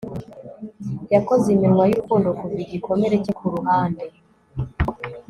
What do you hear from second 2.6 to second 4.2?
igikomere cye kuruhande